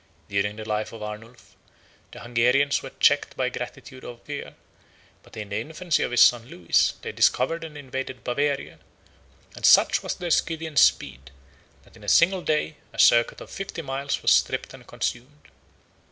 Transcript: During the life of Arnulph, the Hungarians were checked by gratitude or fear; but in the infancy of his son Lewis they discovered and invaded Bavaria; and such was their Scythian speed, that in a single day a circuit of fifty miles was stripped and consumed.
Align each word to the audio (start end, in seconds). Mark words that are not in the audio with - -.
During 0.29 0.55
the 0.55 0.67
life 0.67 0.91
of 0.93 1.03
Arnulph, 1.03 1.55
the 2.09 2.21
Hungarians 2.21 2.81
were 2.81 2.89
checked 2.99 3.37
by 3.37 3.49
gratitude 3.49 4.03
or 4.03 4.17
fear; 4.23 4.55
but 5.21 5.37
in 5.37 5.49
the 5.49 5.57
infancy 5.59 6.01
of 6.01 6.09
his 6.09 6.23
son 6.23 6.47
Lewis 6.47 6.95
they 7.03 7.11
discovered 7.11 7.63
and 7.63 7.77
invaded 7.77 8.23
Bavaria; 8.23 8.79
and 9.55 9.63
such 9.63 10.01
was 10.01 10.15
their 10.15 10.31
Scythian 10.31 10.75
speed, 10.75 11.29
that 11.83 11.95
in 11.95 12.03
a 12.03 12.09
single 12.09 12.41
day 12.41 12.77
a 12.91 12.97
circuit 12.97 13.41
of 13.41 13.51
fifty 13.51 13.83
miles 13.83 14.23
was 14.23 14.31
stripped 14.31 14.73
and 14.73 14.87
consumed. 14.87 15.49